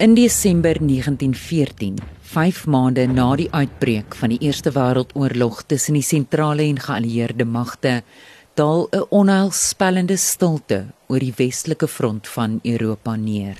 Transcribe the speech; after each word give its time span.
In 0.00 0.14
Desember 0.14 0.76
1914, 0.78 1.96
5 2.20 2.66
maande 2.70 3.06
na 3.10 3.32
die 3.34 3.48
uitbreek 3.50 4.14
van 4.14 4.30
die 4.30 4.38
Eerste 4.46 4.70
Wêreldoorlog 4.70 5.64
tussen 5.66 5.98
die 5.98 6.06
sentrale 6.06 6.62
en 6.62 6.78
geallieerde 6.78 7.42
magte, 7.44 8.02
daal 8.54 8.86
'n 8.92 9.02
onheilspellende 9.10 10.16
stilte 10.16 10.84
oor 11.08 11.18
die 11.18 11.34
westelike 11.36 11.88
front 11.88 12.28
van 12.28 12.60
Europa 12.62 13.16
neer. 13.16 13.58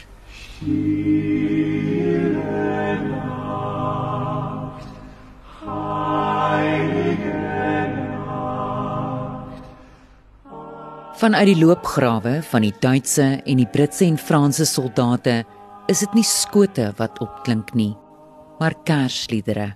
Vanuit 11.18 11.46
die 11.46 11.64
loopgrawe 11.64 12.42
van 12.42 12.62
die 12.62 12.74
Duitse 12.80 13.42
en 13.44 13.56
die 13.56 13.66
Britse 13.66 14.04
en 14.04 14.18
Franse 14.18 14.64
soldate 14.64 15.44
is 15.88 16.02
dit 16.04 16.16
nie 16.18 16.26
skote 16.26 16.90
wat 16.98 17.16
opklink 17.24 17.72
nie, 17.78 17.94
maar 18.60 18.76
kersliedere. 18.84 19.70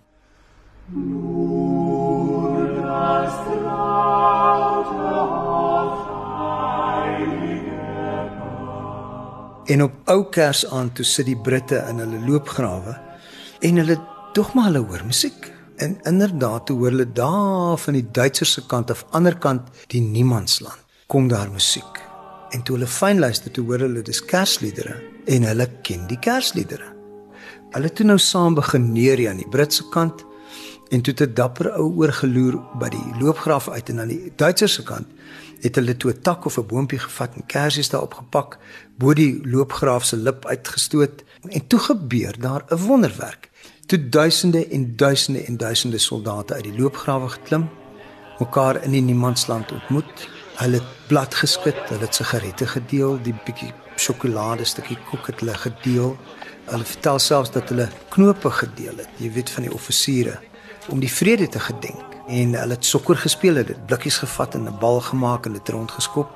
En 9.73 9.83
op 9.87 10.13
ou 10.13 10.19
Kersaand 10.29 10.99
toe 10.99 11.07
sit 11.07 11.31
die 11.31 11.39
Britte 11.39 11.81
in 11.89 12.03
hulle 12.03 12.21
loopgrawe 12.27 12.99
en 13.65 13.81
hulle 13.81 13.97
tog 14.37 14.53
maar 14.53 14.69
hulle 14.69 14.85
hoor 14.85 15.07
musiek. 15.09 15.49
En 15.81 15.97
inderdaad 16.05 16.67
toe 16.69 16.77
hoor 16.77 16.93
hulle 16.93 17.09
daar 17.09 17.79
van 17.81 17.97
die 17.97 18.05
Duitsers 18.05 18.53
se 18.59 18.67
kant 18.69 18.93
af 18.93 19.07
ander 19.17 19.39
kant 19.39 19.71
die 19.95 20.05
niemandsland 20.05 20.81
kom 21.07 21.29
daar 21.29 21.51
musiek. 21.51 22.12
En 22.53 22.63
toe 22.63 22.77
hulle 22.77 22.87
fyn 22.87 23.19
luister 23.19 23.51
toe 23.51 23.65
hoor 23.65 23.87
hulle 23.87 24.03
dis 24.05 24.21
kersliedere 24.25 24.99
en 25.27 25.47
hulle 25.49 25.69
ken 25.83 26.07
die 26.11 26.19
kersliedere. 26.21 26.91
Hulle 27.73 27.93
toe 27.93 28.07
nou 28.07 28.19
saam 28.21 28.55
begin 28.55 28.93
neer 28.93 29.23
aan 29.31 29.41
die 29.41 29.49
Britse 29.49 29.89
kant 29.95 30.27
en 30.93 31.01
toe 31.01 31.15
te 31.17 31.27
dapper 31.33 31.71
ou 31.73 31.87
oorgeloer 32.03 32.59
by 32.81 32.91
die 32.93 33.05
loopgraaf 33.21 33.71
uit 33.73 33.89
en 33.89 34.03
aan 34.03 34.13
die 34.13 34.33
Duitserse 34.37 34.85
kant 34.85 35.09
het 35.63 35.79
hulle 35.79 35.95
toe 35.97 36.13
'n 36.13 36.23
tak 36.23 36.45
of 36.45 36.59
'n 36.59 36.67
boontjie 36.67 36.99
gevat 36.99 37.35
en 37.35 37.47
kersies 37.47 37.89
daarop 37.89 38.15
gepak 38.15 38.59
bo 38.99 39.15
die 39.15 39.41
loopgraaf 39.45 40.05
se 40.05 40.17
lip 40.17 40.45
uitgestoot 40.47 41.25
en 41.49 41.67
toe 41.67 41.79
gebeur 41.79 42.35
daar 42.39 42.65
'n 42.69 42.77
wonderwerk. 42.77 43.51
Toe 43.87 44.09
duisende 44.09 44.69
en 44.69 44.97
duisende 44.97 45.41
en 45.45 45.57
duisende 45.57 45.99
soldate 45.99 46.55
uit 46.55 46.65
die 46.65 46.79
loopgrawe 46.79 47.29
geklim, 47.29 47.69
mekaar 48.39 48.83
in 48.85 48.91
die 48.91 49.03
niemandsland 49.03 49.73
ontmoet 49.73 50.29
Hulle 50.63 50.79
het 50.79 51.07
blad 51.09 51.35
geskit, 51.35 51.79
hulle 51.91 52.07
het 52.07 52.15
sigarette 52.15 52.67
gedeel, 52.71 53.17
die 53.27 53.33
bietjie 53.35 53.73
sjokolade 53.99 54.63
stukkie 54.69 54.95
koek 55.09 55.33
het 55.33 55.41
hulle 55.43 55.57
gedeel. 55.59 56.13
Hulle 56.69 56.87
vertel 56.87 57.19
selfs 57.19 57.51
dat 57.51 57.73
hulle 57.73 57.89
knope 58.15 58.51
gedeel 58.61 59.01
het, 59.03 59.09
jy 59.19 59.33
weet 59.35 59.51
van 59.51 59.67
die 59.67 59.73
offisiere 59.75 60.37
om 60.95 61.01
die 61.03 61.11
vrede 61.11 61.49
te 61.51 61.59
gedenk. 61.63 62.15
En 62.31 62.55
hulle 62.55 62.77
het 62.77 62.87
sokker 62.87 63.19
gespeel, 63.19 63.59
hulle 63.59 63.75
het 63.75 63.87
blikkies 63.91 64.21
gevat 64.23 64.55
en 64.55 64.69
'n 64.69 64.79
bal 64.79 65.01
gemaak 65.01 65.47
en 65.47 65.59
dit 65.59 65.69
rondgeskop. 65.69 66.31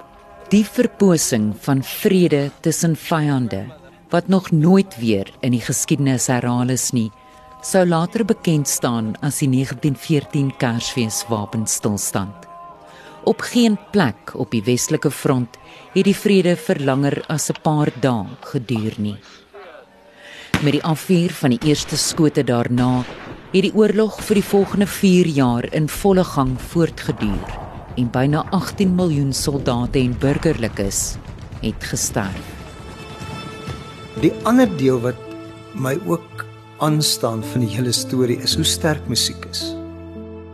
Die 0.50 0.64
verposing 0.64 1.54
van 1.60 1.82
vrede 1.82 2.50
tussen 2.60 2.96
vyande 2.96 3.64
wat 4.10 4.28
nog 4.28 4.50
nooit 4.50 4.98
weer 4.98 5.30
in 5.40 5.50
die 5.50 5.60
geskiedenis 5.60 6.26
herhaal 6.26 6.68
is 6.68 6.90
nie, 6.90 7.10
sou 7.62 7.86
later 7.86 8.24
bekend 8.24 8.68
staan 8.68 9.14
as 9.20 9.38
die 9.38 9.48
1914 9.48 10.56
Kersfees 10.56 11.24
wapenstilstand. 11.28 12.55
Op 13.26 13.40
geen 13.40 13.74
plek 13.90 14.36
op 14.38 14.52
die 14.54 14.62
westelike 14.62 15.10
front 15.10 15.56
het 15.94 16.04
die 16.06 16.14
vrede 16.14 16.52
vir 16.56 16.78
langer 16.86 17.16
as 17.26 17.50
'n 17.50 17.58
paar 17.62 17.90
dae 18.00 18.26
geduur 18.40 18.94
nie. 18.98 19.16
Met 20.62 20.72
die 20.72 20.82
afvuur 20.82 21.30
van 21.30 21.50
die 21.50 21.68
eerste 21.68 21.96
skote 21.96 22.44
daarna 22.44 23.04
het 23.52 23.62
die 23.62 23.74
oorlog 23.74 24.20
vir 24.22 24.34
die 24.34 24.48
volgende 24.52 24.86
4 24.86 25.26
jaar 25.26 25.64
in 25.72 25.88
volle 25.88 26.24
gang 26.24 26.60
voortgeduur 26.60 27.48
en 27.96 28.10
byna 28.10 28.46
18 28.50 28.94
miljoen 28.94 29.32
soldate 29.32 29.98
en 29.98 30.18
burgerlikes 30.18 31.16
het 31.62 31.84
gesterf. 31.84 32.46
Die 34.20 34.32
ander 34.44 34.76
deel 34.76 35.00
wat 35.00 35.18
my 35.74 35.98
ook 36.06 36.44
aanstaan 36.78 37.42
van 37.44 37.60
die 37.60 37.74
hele 37.74 37.92
storie 37.92 38.38
is 38.38 38.54
hoe 38.54 38.64
sterk 38.64 39.08
musiek 39.08 39.44
is. 39.50 39.74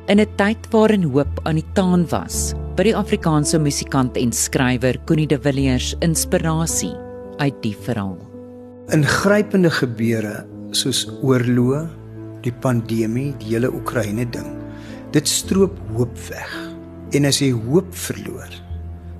In 0.06 0.20
'n 0.20 0.28
tyd 0.36 0.70
waarin 0.70 1.02
hoop 1.02 1.40
aan 1.42 1.54
die 1.54 1.72
taan 1.72 2.08
was, 2.08 2.54
by 2.72 2.86
die 2.86 2.94
Afrikaanse 2.96 3.58
musikant 3.60 4.16
en 4.16 4.30
skrywer 4.32 4.96
Connie 5.04 5.28
de 5.28 5.36
Villiers 5.44 5.90
inspirasie 6.00 6.94
uit 7.36 7.58
die 7.60 7.74
verhaal. 7.84 8.16
Ingrypende 8.96 9.68
gebeure 9.76 10.38
soos 10.76 11.02
oorlog, 11.20 11.90
die 12.46 12.54
pandemie, 12.64 13.34
die 13.42 13.52
hele 13.52 13.68
Oekraïne 13.76 14.24
ding. 14.32 14.48
Dit 15.12 15.28
stroop 15.28 15.76
hoop 15.92 16.16
weg. 16.30 16.54
En 17.12 17.28
as 17.28 17.42
jy 17.42 17.50
hoop 17.52 17.92
verloor, 18.06 18.56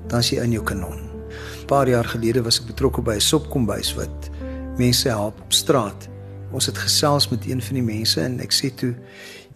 dan 0.08 0.24
is 0.24 0.32
jy 0.32 0.40
in 0.40 0.56
jou 0.56 0.64
kanon. 0.64 0.96
'n 0.96 1.68
Paar 1.68 1.88
jaar 1.88 2.08
gelede 2.08 2.42
was 2.42 2.60
ek 2.60 2.72
betrokke 2.72 3.04
by 3.04 3.20
'n 3.20 3.20
sopkombuis 3.20 3.94
wat 4.00 4.30
mense 4.78 5.08
help 5.08 5.36
op 5.40 5.52
straat. 5.52 6.08
Ons 6.52 6.66
het 6.66 6.78
gesels 6.78 7.28
met 7.28 7.44
een 7.44 7.60
van 7.60 7.74
die 7.74 7.84
mense 7.84 8.20
en 8.20 8.40
ek 8.40 8.52
sê 8.52 8.72
toe 8.74 8.94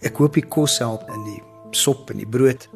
ek 0.01 0.17
hoop 0.17 0.33
die 0.33 0.45
kos 0.45 0.77
help 0.79 1.09
in 1.09 1.23
die 1.25 1.41
sop 1.71 2.11
en 2.11 2.17
die 2.17 2.29
brood. 2.29 2.69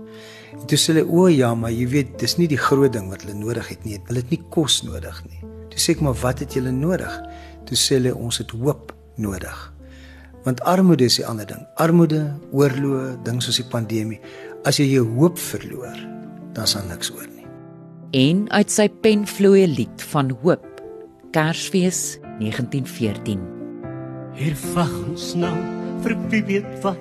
En 0.51 0.66
toe 0.67 0.78
sê 0.79 0.91
hulle 0.91 1.06
o 1.07 1.28
ja, 1.31 1.53
maar 1.56 1.72
jy 1.72 1.85
weet, 1.91 2.16
dis 2.19 2.35
nie 2.39 2.50
die 2.51 2.59
groot 2.59 2.91
ding 2.94 3.07
wat 3.12 3.23
hulle 3.23 3.38
nodig 3.39 3.69
het 3.72 3.85
nie. 3.88 4.00
Hulle 4.09 4.23
het 4.23 4.31
nie 4.34 4.41
kos 4.51 4.81
nodig 4.84 5.22
nie. 5.29 5.39
Toe 5.72 5.79
sê 5.79 5.95
ek 5.95 6.03
maar 6.03 6.17
wat 6.19 6.41
het 6.44 6.57
julle 6.57 6.73
nodig? 6.75 7.13
Toe 7.69 7.78
sê 7.79 8.00
hulle 8.00 8.12
ons 8.17 8.41
het 8.41 8.51
hoop 8.59 8.91
nodig. 9.22 9.59
Want 10.44 10.63
armoede 10.67 11.07
is 11.07 11.19
die 11.22 11.28
ander 11.28 11.47
ding. 11.47 11.62
Armoede, 11.79 12.25
oorlog, 12.51 13.22
dinge 13.25 13.45
soos 13.45 13.62
die 13.62 13.69
pandemie. 13.72 14.19
As 14.67 14.81
jy 14.81 14.89
jou 14.89 15.06
hoop 15.16 15.39
verloor, 15.39 15.95
dan 16.57 16.68
sal 16.68 16.83
niks 16.89 17.13
oor 17.13 17.28
nie. 17.29 17.47
En 18.18 18.44
uit 18.51 18.73
sy 18.73 18.89
pen 18.89 19.23
vloei 19.23 19.63
'n 19.63 19.75
lied 19.78 20.01
van 20.12 20.35
hoop. 20.44 20.68
Kersfees 21.31 22.19
1914. 22.39 23.39
Hier 24.35 24.56
vang 24.56 24.95
ons 25.09 25.33
nou 25.35 25.56
vir 26.03 26.18
wie 26.29 26.44
weet 26.44 26.83
wat 26.83 27.00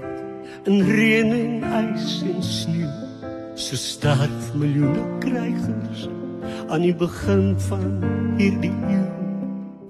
in 0.67 0.83
reën 0.85 1.33
en 1.33 1.95
ys 1.95 2.23
en 2.23 2.43
sneeu 2.43 3.10
so 3.61 3.77
staat 3.77 4.55
miljoene 4.57 5.03
krygers 5.21 6.07
aan 6.73 6.81
die 6.81 6.95
begin 6.97 7.53
van 7.69 7.83
hierdie 8.39 8.73
eeu 8.89 9.03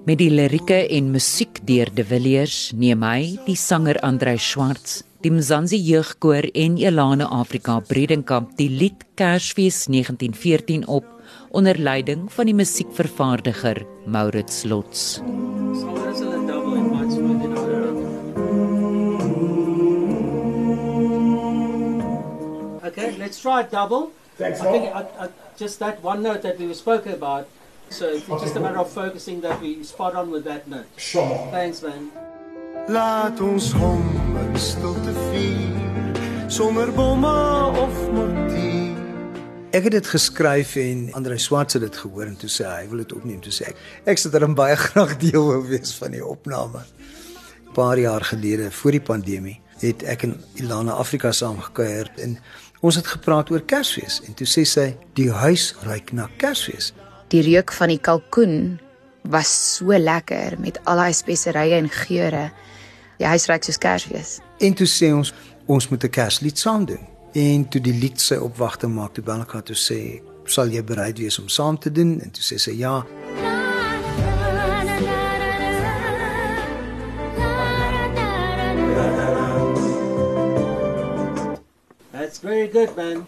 met 0.09 0.19
die 0.19 0.31
lirieke 0.33 0.79
en 0.97 1.11
musiek 1.13 1.61
deur 1.69 1.87
De 1.95 2.03
Villiers 2.03 2.57
neem 2.75 3.05
hy 3.05 3.37
die 3.45 3.55
sanger 3.55 3.99
Andrei 4.03 4.35
Schwartz 4.35 5.05
die 5.23 5.31
Mzansi 5.31 5.79
jeugkoor 5.87 6.49
en 6.51 6.75
Elane 6.81 7.29
Afrika 7.29 7.77
Bredenkamp 7.87 8.57
die 8.59 8.69
lied 8.73 9.05
Kersfees 9.15 9.85
1914 9.87 10.83
op 10.91 11.07
onder 11.55 11.79
leiding 11.79 12.27
van 12.33 12.51
die 12.51 12.57
musiekvervaardiger 12.57 13.85
Maurits 14.05 14.65
Lots. 14.67 15.21
Okay, 15.21 16.30
let's 23.31 23.39
try 23.39 23.63
double. 23.63 24.11
Thanks, 24.35 24.59
I 24.59 24.71
think 24.71 24.93
I, 24.93 25.01
I, 25.23 25.29
just 25.55 25.79
that 25.79 26.03
one 26.03 26.21
note 26.21 26.41
that 26.41 26.59
we 26.59 26.73
spoke 26.73 27.05
about. 27.05 27.47
So 27.89 28.09
it's 28.09 28.27
just 28.27 28.57
a 28.57 28.59
matter 28.59 28.79
of 28.79 28.91
focusing 28.91 29.39
that 29.41 29.61
we 29.61 29.83
spot 29.83 30.15
on 30.15 30.31
with 30.31 30.43
that 30.43 30.67
note. 30.67 30.87
Sure. 30.97 31.47
Thanks, 31.51 31.81
man. 31.81 32.11
Laat 32.89 33.39
ons 33.39 33.71
hom 33.71 34.03
in 34.41 34.55
stilte 34.59 35.13
vier 35.29 36.19
sonder 36.51 36.91
bomme 36.91 37.31
of 37.79 37.95
motief. 38.11 38.99
Ek 39.71 39.87
het 39.87 39.95
dit 39.95 40.11
geskryf 40.11 40.75
en 40.81 41.07
Andre 41.15 41.37
Swart 41.39 41.77
het 41.77 41.85
dit 41.87 42.03
gehoor 42.03 42.27
en 42.27 42.35
toe 42.35 42.51
sê 42.51 42.67
hy 42.67 42.85
wil 42.91 43.05
dit 43.05 43.15
opneem 43.15 43.39
toe 43.39 43.55
sê 43.55 43.71
ek 43.71 44.11
ek 44.11 44.19
sou 44.19 44.33
dan 44.35 44.57
baie 44.59 44.75
graag 44.87 45.15
deel 45.23 45.45
wou 45.53 45.61
wees 45.71 45.95
van 46.03 46.19
die 46.19 46.25
opname. 46.35 46.83
'n 46.83 47.75
Paar 47.79 47.95
jaar 47.99 48.27
gelede 48.33 48.71
voor 48.75 48.99
die 48.99 49.05
pandemie 49.13 49.61
het 49.81 50.03
ek 50.03 50.23
in 50.23 50.35
Ilana 50.61 50.91
Afrika 51.01 51.31
saamgekuier 51.31 52.11
en 52.21 52.37
Ons 52.81 52.97
het 52.97 53.05
gepraat 53.05 53.51
oor 53.53 53.61
Kersfees 53.61 54.23
en 54.25 54.33
toe 54.33 54.47
sê 54.49 54.63
sy 54.65 54.87
die 55.17 55.29
huis 55.29 55.67
ruik 55.85 56.09
na 56.17 56.25
Kersfees. 56.41 56.89
Die 57.29 57.43
reuk 57.45 57.69
van 57.77 57.93
die 57.93 57.99
kalkoen 58.01 58.55
was 59.29 59.51
so 59.75 59.93
lekker 59.93 60.57
met 60.57 60.79
al 60.89 60.97
daai 60.97 61.13
speserye 61.13 61.77
en 61.77 61.91
geure. 61.93 62.47
Die 63.21 63.29
huis 63.29 63.45
ruik 63.51 63.67
soos 63.67 63.77
Kersfees. 63.77 64.39
En 64.65 64.73
toe 64.73 64.89
sê 64.89 65.11
ons 65.13 65.29
ons 65.69 65.89
moet 65.89 66.03
'n 66.03 66.09
Kerslied 66.09 66.57
saam 66.57 66.85
doen. 66.85 67.05
En 67.33 67.69
toe 67.69 67.81
die 67.81 67.93
lied 67.93 68.19
sy 68.19 68.35
opwagte 68.35 68.87
maak 68.87 69.13
toe 69.13 69.23
Belka 69.23 69.61
toe 69.61 69.77
sê 69.77 70.21
sal 70.45 70.67
jy 70.67 70.83
bereid 70.83 71.19
wees 71.19 71.39
om 71.39 71.47
saam 71.47 71.77
te 71.77 71.91
doen 71.91 72.19
en 72.19 72.31
toe 72.31 72.43
sê 72.43 72.57
sy 72.57 72.71
ja. 72.71 73.05
Very 82.41 82.67
good, 82.67 82.95
man. 82.97 83.27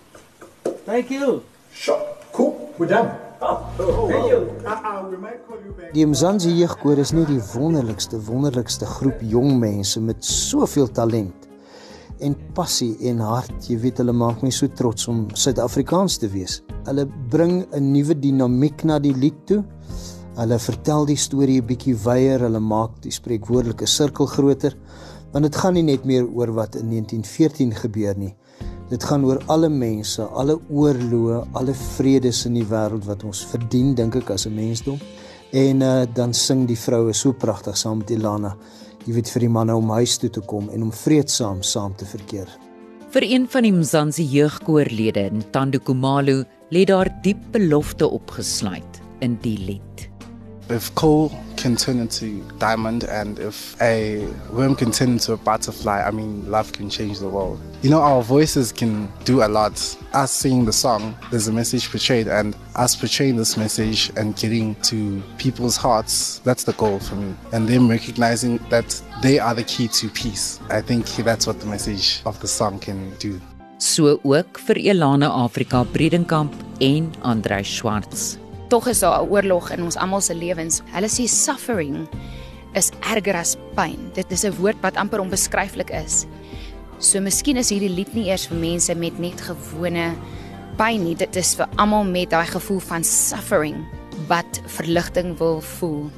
Thank 0.85 1.09
you. 1.11 1.43
Sure. 1.73 2.01
Cool. 2.31 2.73
We're 2.77 2.87
done. 2.87 3.11
Die 5.93 6.05
Mzansi 6.07 6.53
jeugkoor 6.55 6.97
is 7.03 7.11
nie 7.11 7.25
die 7.27 7.41
wonderlikste 7.51 8.17
wonderlikste 8.23 8.87
groep 8.87 9.19
jong 9.27 9.57
mense 9.59 9.99
met 9.99 10.23
soveel 10.23 10.87
talent 10.95 11.49
en 12.23 12.37
passie 12.55 12.93
en 13.09 13.19
hart. 13.19 13.67
Jy 13.67 13.77
weet 13.83 13.99
hulle 13.99 14.15
maak 14.15 14.45
my 14.45 14.51
so 14.53 14.71
trots 14.71 15.09
om 15.11 15.25
Suid-Afrikaans 15.35 16.15
te 16.21 16.29
wees. 16.31 16.61
Hulle 16.87 17.05
bring 17.29 17.65
'n 17.73 17.91
nuwe 17.91 18.15
dinamiek 18.15 18.83
na 18.83 18.99
die 18.99 19.13
lied 19.13 19.45
toe. 19.45 19.63
Hulle 20.37 20.59
vertel 20.59 21.05
die 21.05 21.19
storie 21.19 21.59
'n 21.61 21.67
bietjie 21.67 21.95
wyeer, 21.95 22.39
hulle 22.39 22.59
maak 22.59 23.01
die 23.01 23.11
spreekwoordelike 23.11 23.85
sirkel 23.85 24.25
groter. 24.25 24.77
Want 25.33 25.43
dit 25.43 25.55
gaan 25.55 25.73
nie 25.73 25.83
net 25.83 26.05
meer 26.05 26.25
oor 26.25 26.53
wat 26.53 26.75
in 26.75 26.89
1914 26.89 27.73
gebeur 27.73 28.17
nie. 28.17 28.35
Dit 28.93 29.07
gaan 29.09 29.25
oor 29.25 29.41
alle 29.49 29.71
mense, 29.73 30.21
alle 30.21 30.59
oorloë, 30.69 31.39
alle 31.57 31.73
vredes 31.73 32.43
in 32.45 32.59
die 32.59 32.67
wêreld 32.69 33.07
wat 33.09 33.25
ons 33.25 33.41
verdien, 33.49 33.95
dink 33.97 34.15
ek 34.21 34.29
as 34.37 34.45
'n 34.45 34.53
mensdom. 34.53 34.99
En 35.51 35.81
uh, 35.81 36.05
dan 36.13 36.33
sing 36.33 36.67
die 36.67 36.77
vroue 36.77 37.13
so 37.13 37.33
pragtig 37.33 37.77
saam 37.77 37.97
met 38.01 38.09
Ilana 38.09 38.53
jy 39.07 39.17
weet 39.17 39.31
vir 39.35 39.45
die 39.45 39.51
manne 39.51 39.75
om 39.75 39.91
huis 39.97 40.15
toe 40.19 40.29
te 40.31 40.43
kom 40.47 40.69
en 40.73 40.85
om 40.85 40.91
vreedsaam 40.95 41.63
saam 41.65 41.95
te 41.99 42.07
verkeer. 42.07 42.49
Vir 43.13 43.25
een 43.27 43.45
van 43.51 43.67
die 43.67 43.73
Mzansi 43.75 44.25
jeugkoorlede, 44.25 45.27
Ntando 45.37 45.79
Kumalu, 45.83 46.41
lê 46.73 46.85
daar 46.89 47.11
diep 47.25 47.41
belofte 47.53 48.07
opgesluit 48.09 49.01
in 49.21 49.37
die 49.43 49.57
lied. 49.59 50.07
If 50.71 50.89
coal 50.97 51.29
can 51.63 51.77
turn 51.77 51.97
into 51.97 52.43
diamond 52.59 53.05
and 53.05 53.39
if 53.39 53.81
a 53.81 54.27
worm 54.51 54.75
can 54.75 54.91
turn 54.91 55.11
into 55.11 55.31
a 55.31 55.37
butterfly, 55.37 56.03
I 56.05 56.11
mean, 56.11 56.51
love 56.51 56.73
can 56.73 56.89
change 56.89 57.19
the 57.19 57.29
world. 57.29 57.57
You 57.81 57.89
know, 57.89 58.01
our 58.01 58.21
voices 58.21 58.73
can 58.73 59.09
do 59.23 59.43
a 59.43 59.47
lot. 59.47 59.73
Us 60.11 60.31
singing 60.33 60.65
the 60.65 60.73
song, 60.73 61.15
there's 61.31 61.47
a 61.47 61.53
message 61.53 61.89
portrayed, 61.89 62.27
and 62.27 62.53
us 62.75 62.97
portraying 62.97 63.37
this 63.37 63.55
message 63.55 64.11
and 64.17 64.35
getting 64.35 64.75
to 64.91 65.23
people's 65.37 65.77
hearts, 65.77 66.39
that's 66.39 66.65
the 66.65 66.73
goal 66.73 66.99
for 66.99 67.15
me. 67.15 67.33
And 67.53 67.65
them 67.65 67.89
recognizing 67.89 68.57
that 68.69 69.01
they 69.21 69.39
are 69.39 69.55
the 69.55 69.63
key 69.63 69.87
to 69.87 70.09
peace. 70.09 70.59
I 70.69 70.81
think 70.81 71.05
that's 71.05 71.47
what 71.47 71.61
the 71.61 71.65
message 71.65 72.21
of 72.25 72.41
the 72.41 72.47
song 72.49 72.79
can 72.79 73.15
do. 73.19 73.39
So 73.77 74.19
ook 74.23 74.59
vir 74.67 74.77
Elana 74.91 75.29
Afrika 75.29 75.85
Bredenkamp 75.85 76.53
en 76.79 77.11
Andrei 77.21 77.63
Schwartz 77.63 78.42
tog 78.73 78.87
is 78.89 78.99
daar 78.99 79.21
'n 79.21 79.29
oorlog 79.29 79.69
in 79.71 79.83
ons 79.83 79.95
almal 79.95 80.21
se 80.21 80.35
lewens. 80.35 80.81
Hulle 80.85 81.07
sê 81.07 81.23
suffering 81.27 82.07
is 82.73 82.89
erger 82.99 83.35
as 83.35 83.55
pyn. 83.75 83.99
Dit 84.13 84.31
is 84.31 84.43
'n 84.43 84.55
woord 84.57 84.81
wat 84.81 84.95
amper 84.95 85.19
onbeskryflik 85.19 85.89
is. 85.89 86.25
So 86.97 87.19
miskien 87.19 87.57
is 87.57 87.69
hierdie 87.69 87.95
lied 87.95 88.13
nie 88.13 88.29
eers 88.29 88.47
vir 88.47 88.57
mense 88.57 88.95
met 88.95 89.19
net 89.19 89.41
gewone 89.41 90.15
pyn 90.77 91.03
nie. 91.03 91.15
Dit 91.15 91.35
is 91.35 91.55
vir 91.55 91.67
almal 91.75 92.03
met 92.03 92.29
daai 92.29 92.45
gevoel 92.45 92.79
van 92.79 93.03
suffering 93.03 93.85
wat 94.27 94.61
verligting 94.65 95.37
wil 95.37 95.61
voel. 95.61 96.09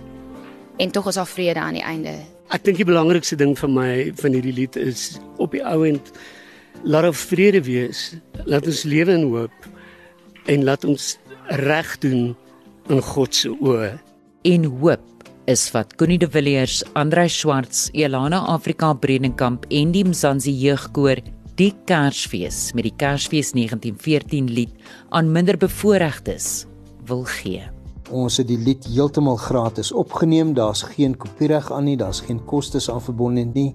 En 0.77 0.91
tog 0.91 1.07
is 1.07 1.15
daar 1.15 1.27
vrede 1.27 1.59
aan 1.59 1.73
die 1.73 1.83
einde. 1.83 2.13
Ek 2.49 2.63
dink 2.63 2.77
die 2.77 2.85
belangrikste 2.85 3.35
ding 3.35 3.57
vir 3.57 3.69
my 3.69 4.11
van 4.15 4.31
hierdie 4.31 4.53
lied 4.53 4.75
is 4.75 5.19
op 5.37 5.51
die 5.51 5.65
ou 5.65 5.85
end 5.85 6.11
laat 6.83 7.05
ons 7.05 7.25
vrede 7.25 7.61
wees. 7.63 8.15
Laat 8.45 8.65
ons 8.65 8.83
lewe 8.83 9.11
in 9.11 9.23
hoop 9.23 9.67
en 10.45 10.63
laat 10.63 10.85
ons 10.85 11.17
reg 11.47 11.97
doen 11.97 12.35
in 12.89 13.01
God 13.01 13.35
se 13.35 13.49
oë. 13.49 13.93
En 14.45 14.65
hoop 14.79 15.29
is 15.49 15.67
wat 15.73 15.95
Connie 15.97 16.19
de 16.21 16.29
Villiers, 16.29 16.83
Andrei 16.93 17.27
Schwartz, 17.29 17.89
Elana 17.93 18.43
Afrika 18.49 18.93
Bredenkamp 18.93 19.65
en 19.69 19.93
die 19.93 20.03
Mzansi 20.05 20.53
jeugkoor 20.53 21.21
die 21.57 21.71
Kersfees 21.87 22.73
met 22.75 22.87
die 22.89 22.93
Kersfees 22.97 23.53
1914 23.55 24.49
lied 24.51 24.73
aan 25.09 25.31
minderbevoorregtes 25.31 26.65
wil 27.07 27.23
gee. 27.39 27.63
Ons 28.13 28.37
het 28.37 28.49
die 28.49 28.59
lied 28.61 28.85
heeltemal 28.85 29.37
gratis 29.41 29.89
opgeneem. 29.91 30.53
Daar's 30.53 30.83
geen 30.93 31.15
kopiereg 31.17 31.71
aan 31.73 31.87
nie, 31.89 31.97
daar's 31.97 32.21
geen 32.21 32.43
kostes 32.45 32.89
aan 32.91 33.01
verbonde 33.01 33.47
nie, 33.49 33.71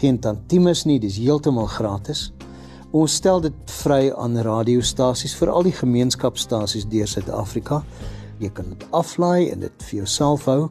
geen 0.00 0.18
tantimes 0.18 0.82
nie, 0.86 0.98
dis 0.98 1.18
heeltemal 1.22 1.70
gratis. 1.70 2.32
Ons 2.90 3.18
stel 3.20 3.42
dit 3.44 3.74
vry 3.82 4.08
aan 4.16 4.38
radiostasies 4.42 5.36
vir 5.38 5.52
al 5.52 5.66
die 5.68 5.76
gemeenskapstasies 5.76 6.88
deur 6.90 7.06
Suid-Afrika 7.06 7.82
jy 8.40 8.50
kan 8.54 8.68
dit 8.72 8.86
aflaai 8.90 9.50
en 9.52 9.60
dit 9.60 9.84
vir 9.88 9.96
jouself 9.98 10.44
hou. 10.50 10.68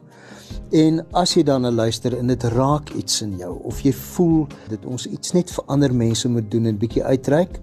En 0.72 1.00
as 1.16 1.34
jy 1.36 1.42
dan 1.48 1.68
luister 1.74 2.16
en 2.18 2.26
dit 2.26 2.44
raak 2.54 2.90
iets 2.96 3.22
in 3.22 3.36
jou 3.40 3.54
of 3.68 3.80
jy 3.84 3.92
voel 3.92 4.46
dat 4.68 4.84
ons 4.84 5.06
iets 5.06 5.32
net 5.32 5.50
vir 5.50 5.64
ander 5.68 5.94
mense 5.94 6.28
moet 6.28 6.50
doen 6.50 6.66
en 6.66 6.78
bietjie 6.78 7.04
uitreik, 7.04 7.60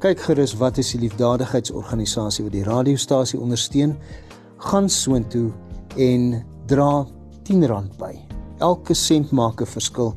kyk 0.00 0.20
gerus 0.28 0.54
wat 0.60 0.78
is 0.78 0.92
die 0.94 1.02
liefdadigheidsorganisasie 1.06 2.44
wat 2.44 2.54
die 2.54 2.64
radiostasie 2.64 3.40
ondersteun. 3.40 3.96
Gaan 4.58 4.88
soontoe 4.88 5.50
en 5.96 6.44
dra 6.66 7.06
R10 7.48 7.88
by. 7.98 8.12
Elke 8.60 8.94
sent 8.94 9.30
maak 9.32 9.60
'n 9.62 9.66
verskil. 9.66 10.14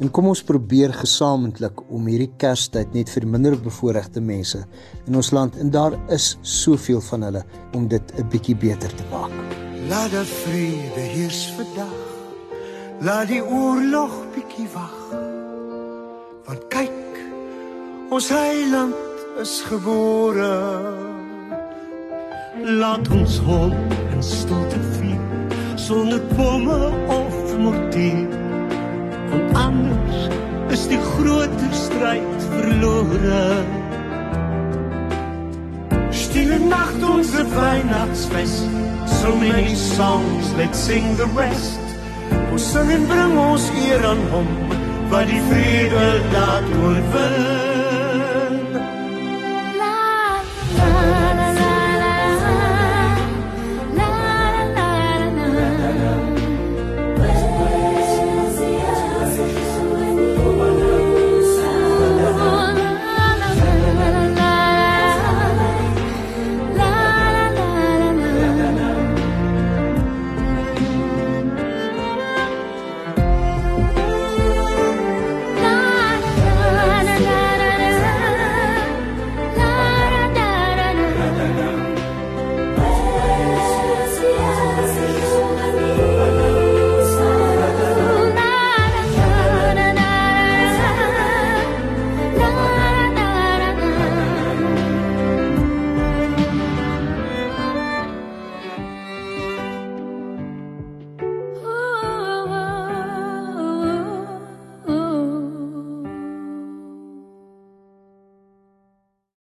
En 0.00 0.08
kom 0.08 0.30
ons 0.30 0.40
probeer 0.48 0.94
gesamentlik 0.96 1.82
om 1.92 2.06
hierdie 2.08 2.30
Kerstyd 2.40 2.94
net 2.96 3.10
vir 3.12 3.26
minderbevoorregte 3.28 4.22
mense 4.24 4.62
in 5.04 5.18
ons 5.20 5.28
land 5.36 5.58
en 5.60 5.72
daar 5.72 5.96
is 6.14 6.32
soveel 6.40 7.02
van 7.10 7.26
hulle 7.28 7.42
om 7.76 7.88
dit 7.88 8.14
'n 8.16 8.28
bietjie 8.32 8.56
beter 8.56 8.88
te 8.96 9.04
maak. 9.10 9.36
Laat 9.88 10.10
die 10.10 10.24
vrede 10.24 11.04
heers 11.16 11.52
vandag. 11.56 12.00
Laat 13.00 13.28
die 13.28 13.44
oorlog 13.44 14.12
bietjie 14.34 14.68
wag. 14.72 14.98
Want 16.46 16.68
kyk, 16.68 17.12
ons 18.10 18.28
heiland 18.28 18.94
is 19.40 19.60
gebore. 19.60 20.56
Laat 22.64 23.08
ons 23.08 23.38
hom 23.38 23.72
in 24.12 24.22
stilte 24.22 24.80
vier 24.96 25.20
sonder 25.76 26.20
pomme 26.36 26.92
of 27.08 27.58
mortier 27.58 28.39
want 29.30 29.56
anders 29.56 30.28
is 30.70 30.86
die 30.90 31.00
groter 31.14 31.72
stryd 31.74 32.44
verlore. 32.50 33.64
Stille 36.10 36.58
nacht 36.58 37.02
onze 37.02 37.44
Weihnachtsfest, 37.54 38.66
so 39.22 39.34
many 39.36 39.74
songs, 39.74 40.52
let's 40.56 40.78
sing 40.78 41.16
the 41.16 41.28
rest. 41.36 41.80
Ons 42.52 42.72
sing 42.72 42.90
en 42.90 43.06
bring 43.06 43.38
ons 43.38 43.70
eer 43.86 44.04
aan 44.06 44.22
hom, 44.34 44.50
wat 45.10 45.26
die 45.30 45.42
vrede 45.50 46.06
laat 46.34 46.76
oorwin. 46.82 48.60
La, 49.80 49.96
la. 50.78 51.19